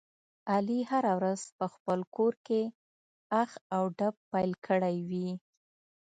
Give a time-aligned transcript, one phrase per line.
[0.53, 2.61] علي هره ورځ په خپل کورکې
[3.41, 5.29] اخ او ډب پیل کړی وي.